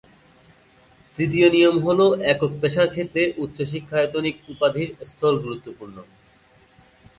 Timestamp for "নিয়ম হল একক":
1.49-2.51